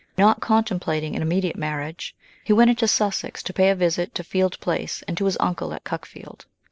[0.17, 4.59] Not contemplating an immediate marriage, he went into Sussex to pay a visit to Field
[4.59, 6.45] Place and to his uncle at Cuckfield.